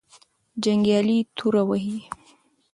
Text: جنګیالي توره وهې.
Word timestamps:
جنګیالي 0.63 1.19
توره 1.37 1.63
وهې. 1.69 1.97